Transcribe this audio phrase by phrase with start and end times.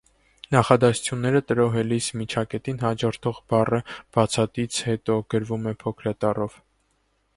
[0.53, 3.83] Նախադասությունները տրոհելիս, միջակետին հաջորդող բառը
[4.17, 6.61] (բացատից հետո) գրվում է փոքրատառով։